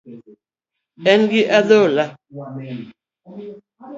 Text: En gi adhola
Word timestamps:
En 1.11 1.19
gi 1.31 1.41
adhola 1.57 2.05